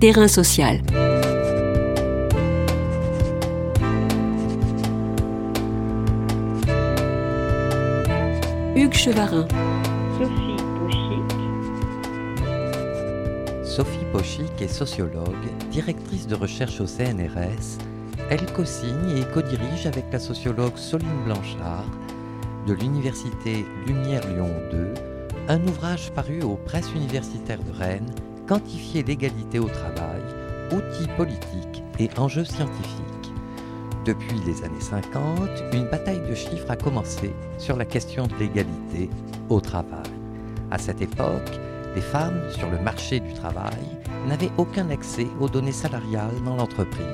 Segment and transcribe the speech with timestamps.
[0.00, 0.80] Terrain social.
[8.76, 9.48] Hugues Chevarin.
[10.16, 11.24] Sophie Pochic.
[13.64, 15.34] Sophie Pochic est sociologue,
[15.72, 17.78] directrice de recherche au CNRS.
[18.30, 21.90] Elle co-signe et co-dirige avec la sociologue Soline Blanchard
[22.68, 24.94] de l'Université Lumière Lyon 2
[25.48, 28.14] un ouvrage paru aux presses universitaires de Rennes,
[28.48, 30.22] Quantifier l'égalité au travail,
[30.72, 33.04] outils politiques et enjeux scientifiques.
[34.06, 35.38] Depuis les années 50,
[35.74, 39.10] une bataille de chiffres a commencé sur la question de l'égalité
[39.50, 40.10] au travail.
[40.70, 41.60] À cette époque,
[41.94, 43.84] les femmes sur le marché du travail
[44.26, 47.04] n'avaient aucun accès aux données salariales dans l'entreprise.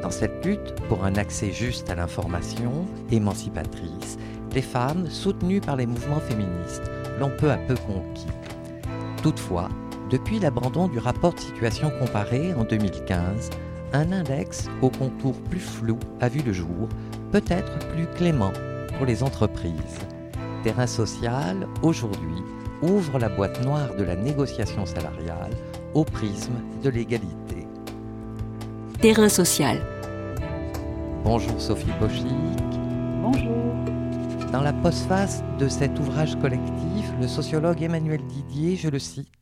[0.00, 4.16] Dans cette lutte pour un accès juste à l'information, émancipatrice,
[4.54, 8.28] les femmes, soutenues par les mouvements féministes, l'ont peu à peu conquis.
[9.24, 9.70] Toutefois,
[10.10, 13.50] depuis l'abandon du rapport de situation comparée en 2015,
[13.92, 16.88] un index au contour plus flou a vu le jour,
[17.32, 18.52] peut-être plus clément
[18.96, 19.98] pour les entreprises.
[20.62, 22.42] Terrain social, aujourd'hui,
[22.82, 25.52] ouvre la boîte noire de la négociation salariale
[25.94, 26.54] au prisme
[26.84, 27.66] de l'égalité.
[29.00, 29.80] Terrain social.
[31.24, 32.26] Bonjour Sophie Pochic.
[33.22, 33.74] Bonjour.
[34.52, 39.35] Dans la postface de cet ouvrage collectif, le sociologue Emmanuel Didier, je le cite,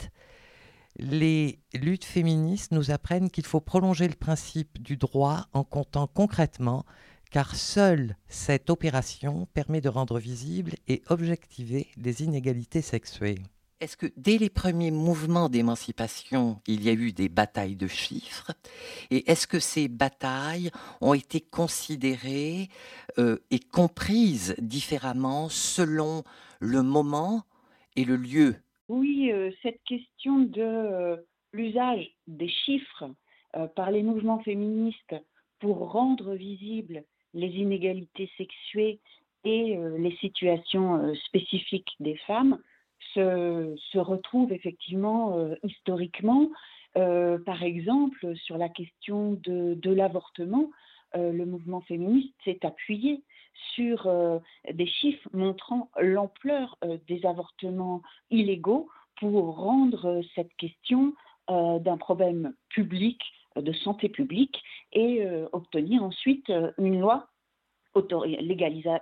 [0.97, 6.85] Les luttes féministes nous apprennent qu'il faut prolonger le principe du droit en comptant concrètement,
[7.31, 13.39] car seule cette opération permet de rendre visibles et objectiver les inégalités sexuées.
[13.81, 18.53] Est-ce que dès les premiers mouvements d'émancipation, il y a eu des batailles de chiffres?
[19.11, 22.71] Et est-ce que ces batailles ont été considérées
[23.19, 26.23] euh, et comprises différemment selon
[26.61, 27.45] le moment
[27.97, 28.57] et le lieu
[28.89, 31.17] Oui, euh, cette question de euh,
[31.53, 33.11] l'usage des chiffres
[33.77, 35.15] par les mouvements féministes
[35.61, 38.99] pour rendre visibles les inégalités sexuées
[39.45, 42.59] et les situations spécifiques des femmes
[43.13, 46.51] se, retrouve effectivement euh, historiquement.
[46.97, 50.71] Euh, par exemple, sur la question de, l'avortement,
[51.17, 53.23] euh, le mouvement féministe s'est appuyé
[53.75, 54.09] sur
[54.73, 58.89] des chiffres montrant l'ampleur des avortements illégaux
[59.19, 61.15] pour rendre cette question
[61.49, 63.21] d'un problème public,
[63.57, 64.63] de santé publique,
[64.93, 67.29] et obtenir ensuite une loi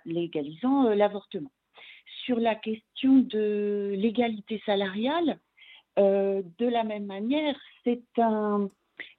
[0.05, 1.51] légalisant l'avortement.
[2.25, 5.39] Sur la question de l'égalité salariale,
[5.99, 8.69] euh, de la même manière, c'est un,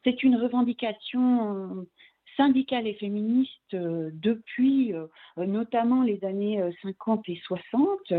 [0.05, 1.85] une revendication
[2.35, 5.07] syndicale et féministe euh, depuis euh,
[5.37, 8.13] notamment les années 50 et 60,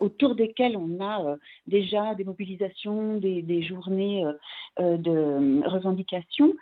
[0.00, 1.36] autour desquelles on a
[1.66, 4.24] déjà des mobilisations, des, journées
[4.78, 6.54] de revendication,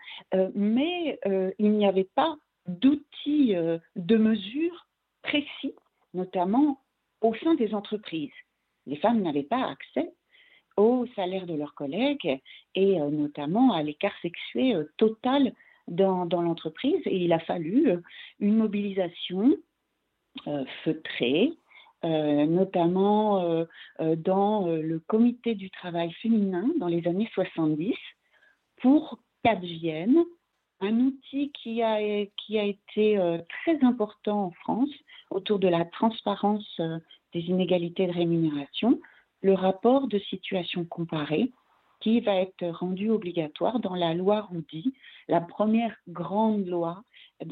[0.54, 1.18] mais
[1.58, 2.36] il n'y avait pas
[2.66, 3.54] d'outils
[3.96, 4.86] de mesure
[5.22, 5.74] précis
[6.14, 6.80] notamment
[7.20, 8.32] au sein des entreprises.
[8.86, 10.12] Les femmes n'avaient pas accès
[10.80, 12.40] au salaire de leurs collègues
[12.74, 15.52] et euh, notamment à l'écart sexué euh, total
[15.88, 17.00] dans, l'entreprise.
[17.04, 17.98] Et il a fallu euh,
[18.38, 19.56] une mobilisation
[20.84, 21.52] feutrée,
[22.04, 23.66] notamment
[23.98, 27.96] dans le comité du travail féminin dans les années 70,
[28.80, 30.24] pour qu'advienne
[30.80, 31.98] un outil qui a,
[32.36, 33.18] qui a été
[33.64, 34.94] très important en France
[35.30, 36.80] autour de la transparence
[37.34, 39.00] des inégalités de rémunération,
[39.42, 41.50] le rapport de situation comparée
[42.00, 44.94] qui va être rendu obligatoire dans la loi Roudy,
[45.28, 47.02] la première grande loi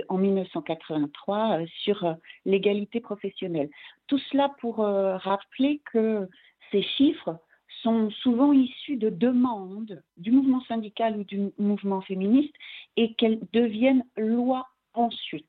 [0.08, 2.14] en 1983 euh, sur euh,
[2.46, 3.68] l'égalité professionnelle.
[4.06, 6.28] Tout cela pour rappeler que
[6.70, 7.38] ces chiffres
[7.82, 12.54] sont souvent issus de demandes du mouvement syndical ou du mouvement féministe
[12.96, 15.46] et qu'elles deviennent loi ensuite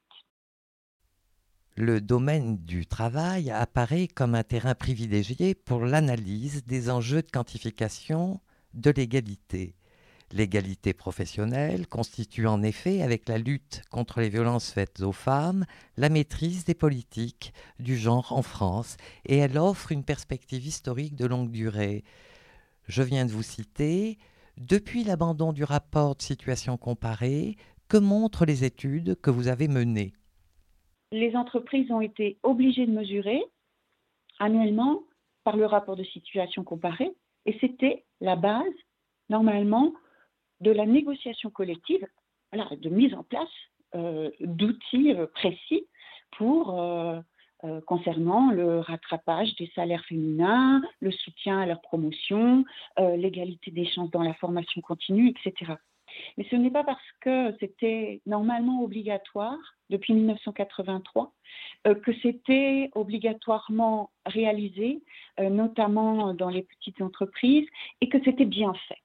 [1.80, 8.42] le domaine du travail apparaît comme un terrain privilégié pour l'analyse des enjeux de quantification
[8.74, 9.76] de l'égalité.
[10.34, 15.66] L'égalité professionnelle constitue en effet, avec la lutte contre les violences faites aux femmes,
[15.96, 21.28] la maîtrise des politiques du genre en France, et elle offre une perspective historique de
[21.28, 22.04] longue durée.
[22.90, 24.18] Je viens de vous citer,
[24.58, 27.56] depuis l'abandon du rapport de situation comparée,
[27.88, 30.12] que montrent les études que vous avez menées
[31.12, 33.44] les entreprises ont été obligées de mesurer
[34.40, 35.04] annuellement
[35.44, 37.12] par le rapport de situation comparé,
[37.46, 38.66] et c'était la base,
[39.30, 39.94] normalement,
[40.62, 42.06] de la négociation collective,
[42.54, 43.50] de mise en place
[43.96, 45.86] euh, d'outils euh, précis
[46.38, 47.20] pour euh,
[47.88, 52.64] concernant le rattrapage des salaires féminins, le soutien à leur promotion,
[52.98, 55.74] l'égalité des chances dans la formation continue, etc.
[56.38, 59.58] Mais ce n'est pas parce que c'était normalement obligatoire
[59.90, 61.34] depuis 1983
[61.88, 65.02] euh, que c'était obligatoirement réalisé,
[65.40, 67.68] notamment dans les petites entreprises,
[68.02, 69.00] et que c'était bien fait.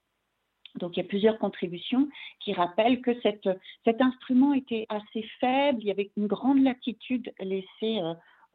[0.75, 2.09] Donc il y a plusieurs contributions
[2.39, 8.01] qui rappellent que cet instrument était assez faible, il y avait une grande latitude laissée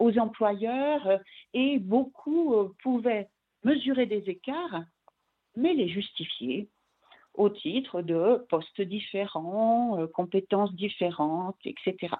[0.01, 1.17] aux employeurs euh,
[1.53, 3.29] et beaucoup euh, pouvaient
[3.63, 4.83] mesurer des écarts,
[5.55, 6.67] mais les justifier
[7.33, 12.15] au titre de postes différents, euh, compétences différentes, etc.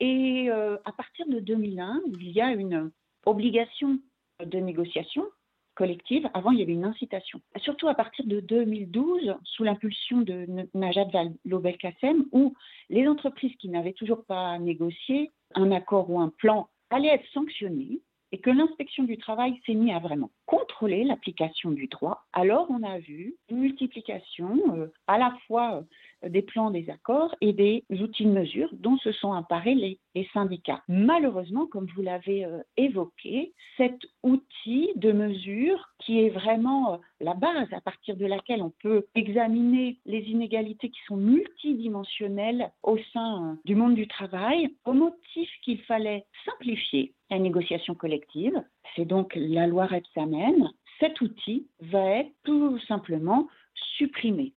[0.00, 2.90] Et à partir de 2001, il y a une
[3.26, 3.98] obligation
[4.42, 5.26] de négociation
[5.74, 6.28] collective.
[6.34, 7.40] Avant, il y avait une incitation.
[7.58, 12.54] Surtout à partir de 2012, sous l'impulsion de Najat Vallaud-Belkacem, où
[12.90, 18.00] les entreprises qui n'avaient toujours pas négocié un accord ou un plan allait être sanctionné
[18.32, 22.82] et que l'inspection du travail s'est mise à vraiment contrôler l'application du droit, alors on
[22.82, 25.84] a vu une multiplication euh, à la fois
[26.24, 29.98] euh, des plans des accords et des outils de mesure dont se sont emparés les,
[30.32, 30.82] syndicats.
[30.88, 37.72] Malheureusement, comme vous l'avez euh, évoqué, cet outil de mesure qui est vraiment la base
[37.72, 43.74] à partir de laquelle on peut examiner les inégalités qui sont multidimensionnelles au sein du
[43.74, 48.62] monde du travail, au motif qu'il fallait simplifier la négociation collective.
[48.94, 50.70] C'est donc la loi Rebsamen.
[51.00, 53.48] Cet outil va être tout simplement
[53.96, 54.52] supprimé.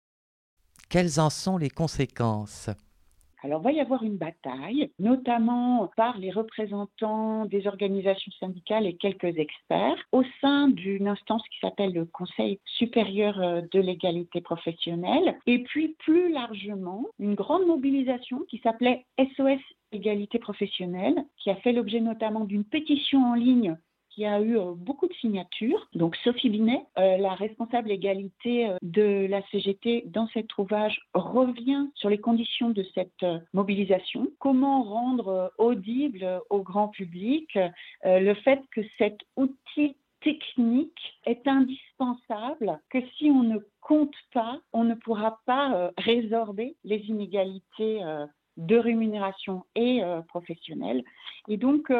[0.89, 2.71] Quelles en sont les conséquences?
[3.45, 8.95] Alors, il va y avoir une bataille, notamment par les représentants des organisations syndicales et
[8.95, 15.37] quelques experts, au sein d'une instance qui s'appelle le Conseil supérieur euh, de l'égalité professionnelle,
[15.47, 19.61] et puis plus largement, une grande mobilisation qui s'appelait SOS
[19.93, 23.77] égalité professionnelle, qui a fait l'objet notamment d'une pétition en ligne
[24.15, 25.89] qui a eu euh, beaucoup de signatures.
[25.95, 31.89] Donc Sophie Binet, euh, la responsable égalité euh, de la CGT dans cet ouvrage, revient
[31.95, 34.29] sur les conditions de cette mobilisation.
[34.39, 37.59] Comment rendre audible au grand public
[38.05, 44.85] le fait que cet outil technique est indispensable, que si on ne compte pas, on
[44.85, 48.01] ne pourra pas résorber les inégalités
[48.57, 51.03] de rémunération et professionnelle.
[51.49, 51.93] Et donc,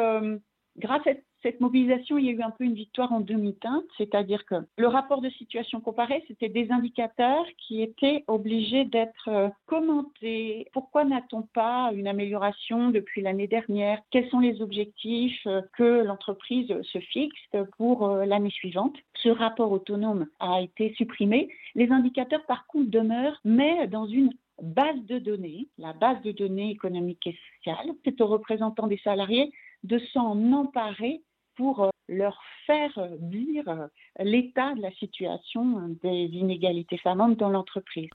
[0.77, 1.13] grâce à
[1.43, 4.87] cette mobilisation, il y a eu un peu une victoire en demi-teinte, c'est-à-dire que le
[4.87, 10.67] rapport de situation comparée, c'était des indicateurs qui étaient obligés d'être euh, commentés.
[10.73, 13.99] Pourquoi n'a-t-on pas une amélioration depuis l'année dernière?
[14.09, 18.95] Quels sont les objectifs euh, que l'entreprise se fixe pour euh, l'année suivante?
[19.21, 21.49] Ce rapport autonome a été supprimé.
[21.75, 24.31] Les indicateurs, par contre, demeurent, mais dans une
[24.61, 27.91] base de données, la base de données économiques et sociales.
[28.05, 29.51] C'est aux représentants des salariés
[29.83, 31.21] de s'en emparer
[31.55, 33.87] pour euh, leur faire dire euh,
[34.19, 38.09] l'état de la situation des inégalités femmes dans l'entreprise.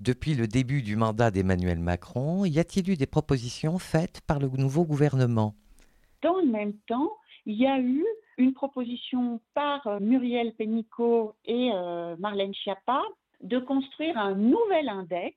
[0.00, 4.48] Depuis le début du mandat d'Emmanuel Macron, y a-t-il eu des propositions faites par le
[4.48, 5.54] nouveau gouvernement?
[6.22, 7.10] Dans le même temps,
[7.46, 8.04] il y a eu
[8.36, 11.70] une proposition par euh, Muriel Pénicaud et
[12.18, 13.02] Marlène Schiappa
[13.42, 15.34] de construire un nouvel index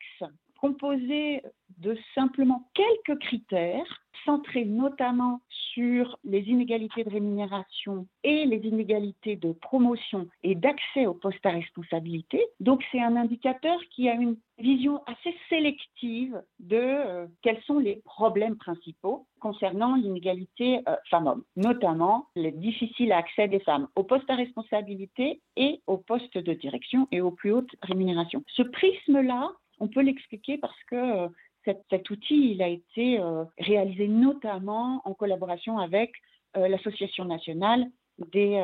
[0.61, 1.41] composé
[1.79, 5.41] de simplement quelques critères, centrés notamment
[5.73, 11.49] sur les inégalités de rémunération et les inégalités de promotion et d'accès aux postes à
[11.49, 12.45] responsabilité.
[12.59, 17.95] Donc c'est un indicateur qui a une vision assez sélective de euh, quels sont les
[18.05, 24.35] problèmes principaux concernant l'inégalité euh, femmes-hommes, notamment le difficile accès des femmes aux postes à
[24.35, 28.43] responsabilité et aux postes de direction et aux plus hautes rémunérations.
[28.49, 31.27] Ce prisme-là on peut l'expliquer parce que euh,
[31.65, 36.11] cet, outil, il a été euh, réalisé notamment en collaboration avec
[36.55, 37.85] euh, l'Association nationale
[38.31, 38.61] des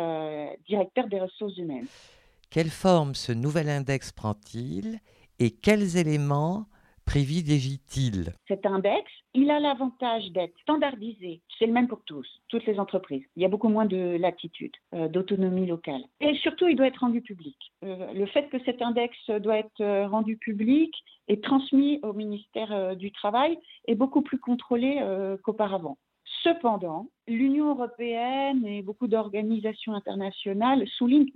[0.68, 1.88] directeurs des ressources humaines.
[2.52, 5.00] Quelle forme ce nouvel index prend-il
[5.40, 6.68] et quels éléments
[7.08, 11.42] privilégie-t-il Cet index, il a l'avantage d'être standardisé.
[11.58, 13.24] C'est le même pour tous, toutes les entreprises.
[13.36, 16.02] Il y a beaucoup moins de latitude, euh, d'autonomie locale.
[16.20, 17.58] Et surtout, il doit être rendu public.
[17.84, 20.94] Euh, le fait que cet index doit être euh, rendu public
[21.30, 25.02] et transmis au ministère du Travail est beaucoup plus contrôlé
[25.44, 25.98] qu'auparavant.
[26.44, 31.32] Cependant, l'Union européenne et beaucoup d'organisations internationales soulignent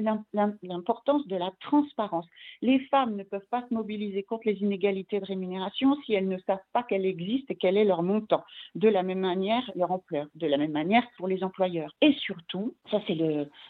[0.64, 2.26] l'importance de la transparence.
[2.62, 6.38] Les femmes ne peuvent pas se mobiliser contre les inégalités de rémunération si elles ne
[6.40, 8.44] savent pas qu'elles existent et quel est leur montant.
[8.76, 11.96] De la même manière, leur ampleur, de la même manière pour les employeurs.
[12.02, 13.18] Et surtout, ça c'est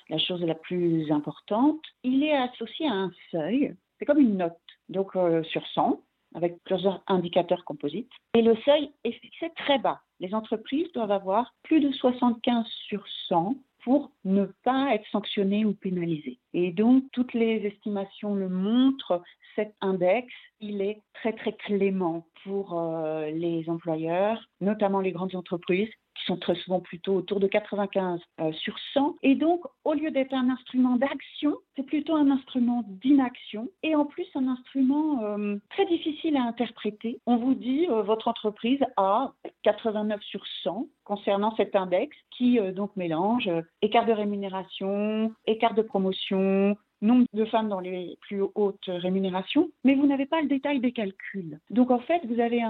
[0.09, 4.57] la chose la plus importante, il est associé à un seuil, c'est comme une note.
[4.89, 6.01] Donc euh, sur 100,
[6.35, 8.11] avec plusieurs indicateurs composites.
[8.33, 9.99] Et le seuil est fixé très bas.
[10.19, 15.73] Les entreprises doivent avoir plus de 75 sur 100 pour ne pas être sanctionnées ou
[15.73, 16.37] pénalisées.
[16.53, 19.23] Et donc, toutes les estimations le montrent,
[19.55, 20.27] cet index,
[20.59, 26.37] il est très très clément pour euh, les employeurs, notamment les grandes entreprises qui sont
[26.37, 29.15] très souvent plutôt autour de 95 euh, sur 100.
[29.23, 34.05] Et donc, au lieu d'être un instrument d'action, c'est plutôt un instrument d'inaction et en
[34.05, 37.19] plus un instrument euh, très difficile à interpréter.
[37.25, 43.49] On vous dit, votre entreprise a 89 sur 100 concernant cet index qui donc mélange
[43.81, 49.95] écart de rémunération, écart de promotion, nombre de femmes dans les plus hautes rémunérations, mais
[49.95, 51.59] vous n'avez pas le détail des calculs.
[51.69, 52.61] Donc en fait, vous avez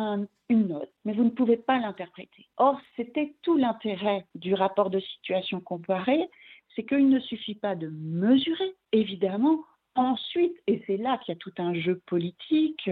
[0.50, 2.48] une note, mais vous ne pouvez pas l'interpréter.
[2.58, 6.30] Or, c'était tout l'intérêt du rapport de situation comparée,
[6.76, 9.60] c'est qu'il ne suffit pas de mesurer, évidemment,
[9.96, 12.90] Ensuite, et c'est là qu'il y a tout un jeu politique,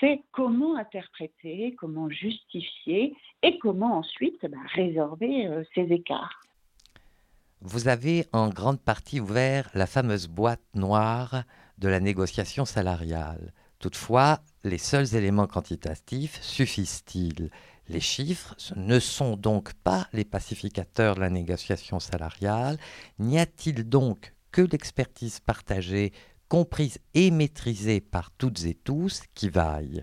[0.00, 6.40] c'est comment interpréter, comment justifier et comment ensuite bah, résorber euh, ces écarts.
[7.62, 11.44] Vous avez en grande partie ouvert la fameuse boîte noire
[11.76, 13.52] de la négociation salariale.
[13.78, 17.50] Toutefois, les seuls éléments quantitatifs suffisent-ils?
[17.90, 22.78] Les chiffres ne sont donc pas les pacificateurs de la négociation salariale.
[23.18, 26.12] N'y a-t-il donc que l'expertise partagée,
[26.48, 30.02] comprise et maîtrisée par toutes et tous qui vaille?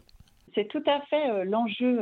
[0.53, 2.01] C'est tout à fait euh, l'enjeu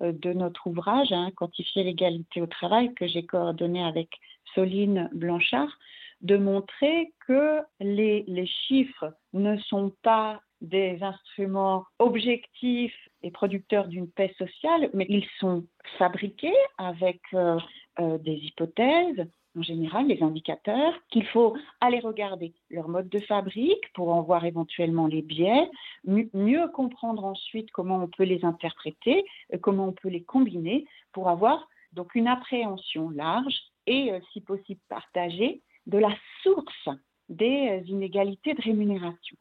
[0.00, 4.08] euh, de notre ouvrage, hein, Quantifier l'égalité au travail, que j'ai coordonné avec
[4.54, 5.78] Soline Blanchard,
[6.24, 14.34] de montrer que les, chiffres ne sont pas des instruments objectifs et producteurs d'une paix
[14.38, 15.64] sociale, mais ils sont
[15.98, 17.58] fabriqués avec euh,
[18.00, 23.92] euh, des hypothèses, en général les indicateurs, qu'il faut aller regarder leur mode de fabrique
[23.92, 25.70] pour en voir éventuellement les biais,
[26.06, 31.28] mieux comprendre ensuite comment on peut les interpréter, euh, comment on peut les combiner pour
[31.28, 36.88] avoir donc une appréhension large et, euh, si possible, partager de la source
[37.28, 39.36] des euh, inégalités de rémunération.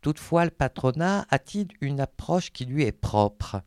[0.00, 3.62] Toutefois, le patronat a-t-il une approche qui lui est propre?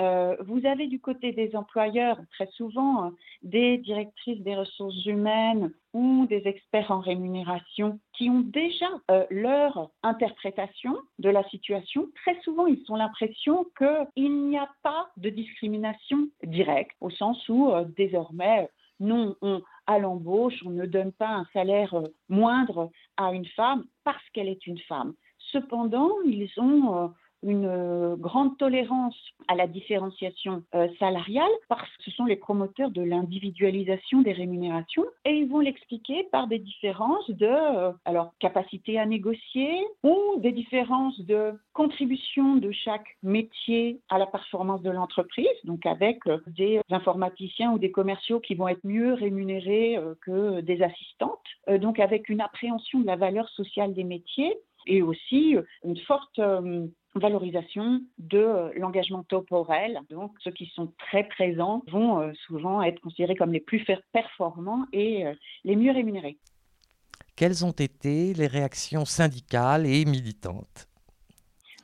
[0.00, 3.10] Euh, vous avez du côté des employeurs très souvent
[3.42, 8.86] des directrices des ressources humaines ou des experts en rémunération qui ont déjà
[9.30, 12.08] leur interprétation de la situation.
[12.22, 17.72] Très souvent, ils ont l'impression qu'il n'y a pas de discrimination directe, au sens où
[17.96, 18.68] désormais,
[19.00, 21.94] non, on, à l'embauche, on ne donne pas un salaire
[22.28, 25.14] moindre à une femme parce qu'elle est une femme.
[25.50, 29.16] Cependant, ils ont une euh, grande tolérance
[29.46, 35.04] à la différenciation euh, salariale parce que ce sont les promoteurs de l'individualisation des rémunérations
[35.24, 39.70] et ils vont l'expliquer par des différences de euh, alors capacité à négocier
[40.02, 46.18] ou des différences de contribution de chaque métier à la performance de l'entreprise donc avec
[46.46, 51.38] des informaticiens ou des commerciaux qui vont être mieux rémunérés que des assistantes
[51.80, 56.40] donc avec une appréhension de la valeur sociale des métiers et aussi une forte
[57.18, 60.00] valorisation de euh, l'engagement temporel.
[60.10, 64.86] Donc, ceux qui sont très présents vont euh, souvent être considérés comme les plus performants
[64.92, 65.34] et euh,
[65.64, 66.38] les mieux rémunérés.
[67.36, 70.88] Quelles ont été les réactions syndicales et militantes?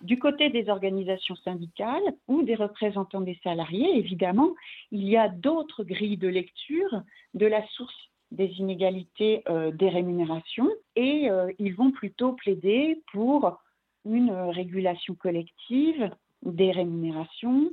[0.02, 4.50] Du côté des organisations syndicales ou des représentants des salariés, évidemment,
[4.90, 7.94] il y a d'autres grilles de lecture de la source
[8.30, 13.63] des inégalités des rémunérations et ils vont plutôt plaider pour
[14.04, 16.10] une régulation collective
[16.42, 17.70] des rémunérations,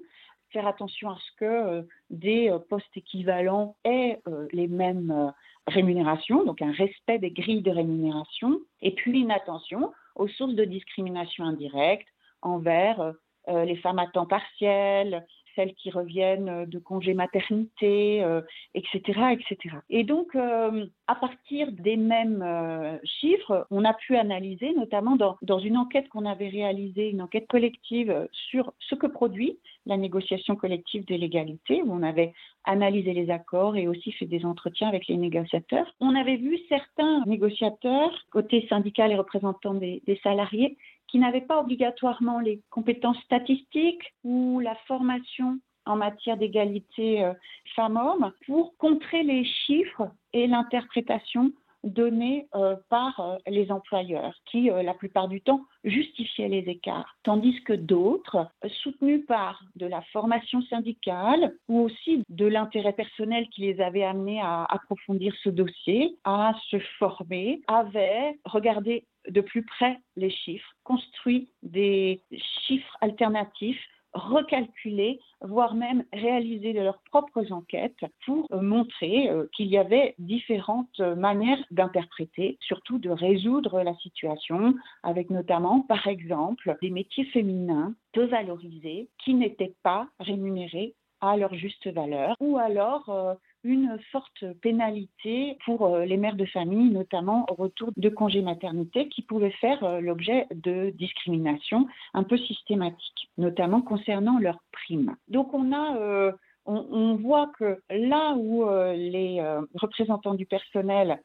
[0.52, 5.34] faire attention à ce que euh, des euh, postes équivalents aient euh, les mêmes
[5.68, 10.66] rémunérations, donc un respect des grilles de rémunération, et puis une attention aux sources de
[10.66, 12.08] discrimination indirecte
[12.42, 13.14] envers
[13.48, 18.26] les femmes à temps partiel, celles qui reviennent euh, de congé maternité,
[18.74, 19.76] etc., euh, etc.
[19.90, 25.60] Et donc, euh, à partir des mêmes chiffres, on a pu analyser, notamment dans, dans
[25.60, 31.06] une enquête qu'on avait réalisée, une enquête collective sur ce que produit la négociation collective
[31.06, 35.18] de l'égalité, où on avait analysé les accords et aussi fait des entretiens avec les
[35.18, 35.92] négociateurs.
[36.00, 40.78] On avait vu certains négociateurs, côté syndical et représentants des salariés,
[41.12, 47.34] qui n'avaient pas obligatoirement les compétences statistiques ou la formation en matière d'égalité euh,
[47.76, 51.52] femmes-hommes pour contrer les chiffres et l'interprétation
[51.84, 57.62] donnée euh, par euh, les employeurs qui, la plupart du temps, justifiaient les écarts, tandis
[57.64, 58.48] que d'autres,
[58.84, 64.40] soutenus par de la formation syndicale ou aussi de l'intérêt personnel qui les avait amenés
[64.42, 71.50] à approfondir ce dossier, à se former, avaient regardé de plus près les chiffres, construit
[71.64, 72.22] des
[72.68, 73.82] chiffres alternatifs
[74.14, 81.00] recalculer, voire même réaliser leurs propres enquêtes pour euh, montrer euh, qu'il y avait différentes
[81.00, 88.26] manières d'interpréter, surtout de résoudre la situation, avec notamment, par exemple, des métiers féminins peu
[88.26, 95.58] valorisés qui n'étaient pas rémunérés à leur juste valeur, ou alors euh, une forte pénalité
[95.66, 99.84] pour euh, les mères de famille, notamment au retour de congé maternité, qui pouvaient faire
[99.84, 105.16] euh, l'objet de discrimination un peu systématiques, notamment concernant leurs primes.
[105.28, 106.32] Donc on a
[106.66, 108.64] on, voit que là où
[108.94, 109.42] les
[109.74, 111.20] représentants du personnel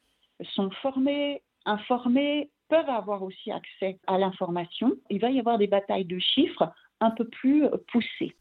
[0.55, 6.05] sont formés, informés, peuvent avoir aussi accès à l'information, il va y avoir des batailles
[6.05, 8.35] de chiffres un peu plus poussées.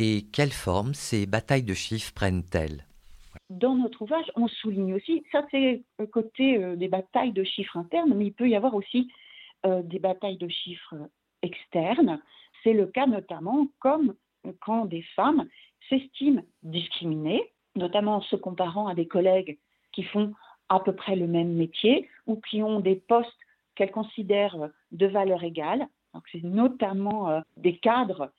[0.00, 2.84] Et quelle forme ces batailles de chiffres prennent-elles?
[3.50, 8.14] Dans notre ouvrage, on souligne aussi, ça c'est côté euh, des batailles de chiffres internes,
[8.14, 9.10] mais il peut y avoir aussi
[9.66, 10.94] euh, des batailles de chiffres
[11.42, 12.20] externes.
[12.62, 14.14] C'est le cas notamment comme
[14.60, 15.48] quand des femmes
[15.88, 17.42] s'estiment discriminées,
[17.74, 19.58] notamment en se comparant à des collègues
[19.90, 20.32] qui font
[20.68, 23.32] à peu près le même métier ou qui ont des postes
[23.74, 25.88] qu'elles considèrent de valeur égale.
[26.32, 28.30] C'est notamment euh, des cadres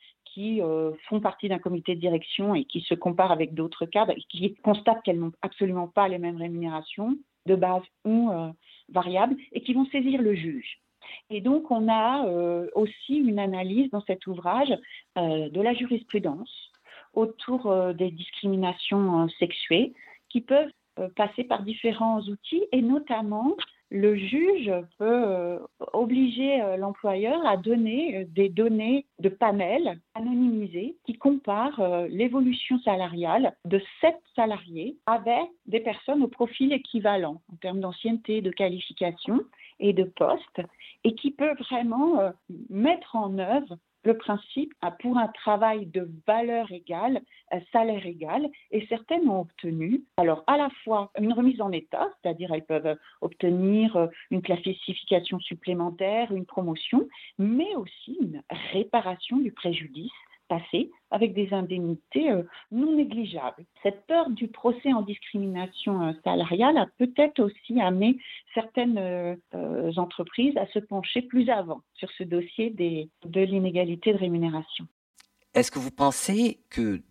[0.62, 4.24] euh, font partie d'un comité de direction et qui se comparent avec d'autres cadres et
[4.30, 8.50] qui constatent qu'elles n'ont absolument pas les mêmes rémunérations de base ou euh,
[8.90, 10.80] variables et qui vont saisir le juge.
[11.30, 14.74] Et donc, on a euh, aussi une analyse dans cet ouvrage
[15.16, 16.72] de la jurisprudence
[17.14, 19.94] autour des discriminations sexuées
[20.30, 20.72] qui peuvent
[21.16, 23.56] passer par différents outils et notamment
[23.92, 25.60] le juge peut euh,
[25.94, 33.56] obliger euh, l'employeur à donner euh, des données de panel anonymisés qui comparent l'évolution salariale
[33.66, 39.42] de sept salariés avec des personnes au profil équivalent en termes d'ancienneté, de qualification
[39.80, 40.62] et de poste,
[41.04, 42.32] et qui peut vraiment
[42.70, 48.50] mettre en œuvre le principe a pour un travail de valeur égale, un salaire égal,
[48.72, 52.98] et certaines ont obtenu, alors à la fois une remise en état, c'est-à-dire elles peuvent
[53.22, 58.42] obtenir une classification supplémentaire, une promotion, mais aussi une
[58.72, 60.12] réparation du préjudice
[60.50, 63.64] passé avec des indemnités euh, non négligeables.
[63.84, 68.18] Cette peur du procès en discrimination euh, salariale a peut-être aussi amené
[68.54, 74.18] certaines euh, entreprises à se pencher plus avant sur ce dossier des, de l'inégalité de
[74.18, 74.86] rémunération.
[75.54, 77.02] Est-ce que vous pensez que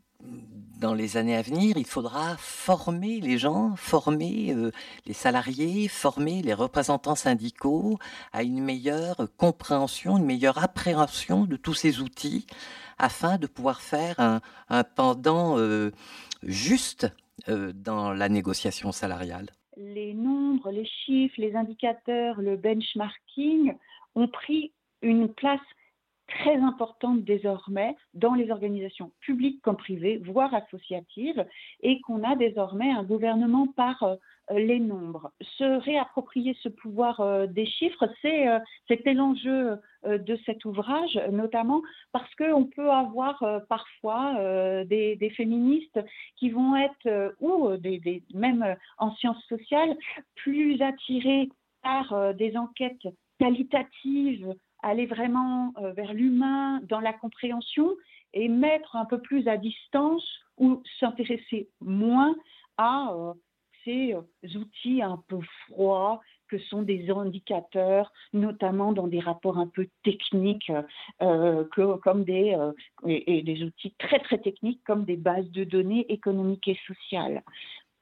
[0.80, 4.54] dans les années à venir, il faudra former les gens, former
[5.06, 7.98] les salariés, former les représentants syndicaux
[8.32, 12.46] à une meilleure compréhension, une meilleure appréhension de tous ces outils
[12.98, 15.90] afin de pouvoir faire un, pendant euh,
[16.42, 17.08] juste
[17.48, 19.50] euh, dans la négociation salariale.
[19.76, 23.74] Les nombres, les chiffres, les indicateurs, le benchmarking
[24.16, 25.60] ont pris une place
[26.28, 31.44] très importante désormais dans les organisations publiques comme privées, voire associatives,
[31.82, 34.16] et qu'on a désormais un gouvernement par euh,
[34.50, 35.30] les nombres.
[35.58, 41.82] Se réapproprier ce pouvoir euh, des chiffres, c'est, euh, c'était l'enjeu de cet ouvrage, notamment
[42.12, 45.98] parce qu'on peut avoir parfois des, féministes
[46.36, 49.96] qui vont être, ou des, même en sciences sociales,
[50.36, 51.48] plus attirées
[51.82, 53.08] par des enquêtes
[53.40, 57.96] qualitatives aller vraiment euh, vers l'humain dans la compréhension
[58.32, 62.34] et mettre un peu plus à distance ou s'intéresser moins
[62.76, 63.32] à euh,
[63.84, 69.66] ces euh, outils un peu froids que sont des indicateurs, notamment dans des rapports un
[69.66, 70.72] peu techniques,
[71.20, 72.56] que, comme des,
[73.06, 77.42] et, des outils très très techniques comme des bases de données économiques et sociales.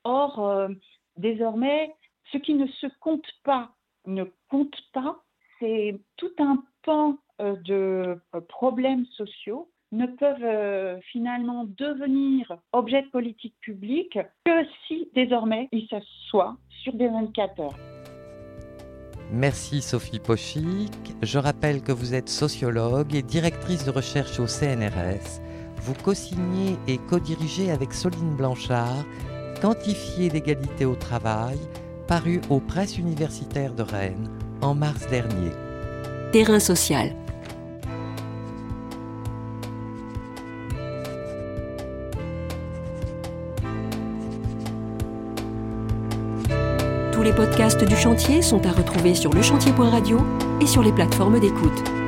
[0.05, 0.69] Or,
[1.17, 1.93] désormais,
[2.31, 3.73] ce qui ne se compte pas
[4.07, 5.25] ne compte pas
[5.61, 13.03] c'est tout un pan euh, de euh, problèmes sociaux ne peuvent euh, finalement devenir objet
[13.03, 17.75] de politique publique que si désormais ils s'assoient sur des indicateurs.
[19.33, 20.92] Merci Sophie Pochic.
[21.23, 25.40] Je rappelle que vous êtes sociologue et directrice de recherche au CNRS.
[25.77, 29.05] Vous co-signez et co-dirigez avec Soline Blanchard
[29.61, 31.59] Quantifier l'égalité au travail,
[32.07, 34.29] paru aux presses universitaires de Rennes
[34.61, 35.53] en mars dernier.
[36.33, 37.12] Terrain social.
[47.12, 50.19] Tous les podcasts du chantier sont à retrouver sur lechantier.radio
[50.61, 52.06] et sur les plateformes d'écoute.